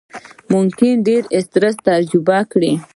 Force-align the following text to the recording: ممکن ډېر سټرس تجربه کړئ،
ممکن 0.53 0.91
ډېر 1.07 1.23
سټرس 1.45 1.75
تجربه 1.87 2.37
کړئ، 2.51 2.73